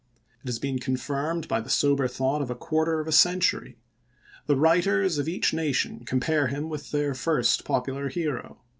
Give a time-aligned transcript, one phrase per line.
[0.43, 3.77] It has been confirmed by the sober thought of a quarter of a century.
[4.47, 8.63] The writers of each nation compare him with their first popular hero.